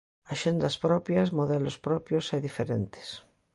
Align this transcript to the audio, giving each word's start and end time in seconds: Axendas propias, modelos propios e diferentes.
Axendas 0.33 0.75
propias, 0.85 1.29
modelos 1.39 1.77
propios 1.87 2.25
e 2.35 2.37
diferentes. 2.47 3.07